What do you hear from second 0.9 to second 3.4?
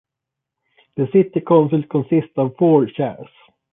The city council consists of four chairs.